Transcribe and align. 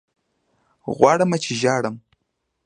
غواړمه 0.95 1.37
چې 1.43 1.51
ژاړم 1.61 1.95